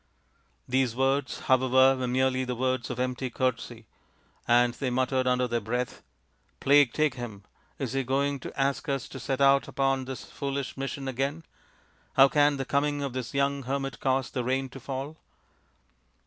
These 0.67 0.95
words, 0.95 1.41
however, 1.41 1.95
were 1.95 2.07
merely 2.07 2.43
the 2.43 2.55
words 2.55 2.89
of 2.89 2.99
empty 2.99 3.29
courtesy, 3.29 3.85
and 4.47 4.73
they 4.73 4.89
muttered 4.89 5.27
under 5.27 5.47
their 5.47 5.61
breath," 5.61 6.01
Plague 6.59 6.91
take 6.91 7.13
him; 7.13 7.43
is 7.77 7.93
he 7.93 8.01
going 8.03 8.39
to 8.39 8.59
ask 8.59 8.89
us 8.89 9.07
to 9.09 9.19
set 9.19 9.41
out 9.41 9.67
upon 9.67 10.05
this 10.05 10.23
foolish 10.25 10.75
mission 10.75 11.07
again? 11.07 11.43
How 12.13 12.29
can 12.29 12.57
the 12.57 12.65
coming 12.65 13.03
of 13.03 13.13
this 13.13 13.35
young 13.35 13.61
hermit 13.61 13.99
cause 13.99 14.31
the 14.31 14.43
rain 14.43 14.69
to 14.69 14.79
fall 14.79 15.17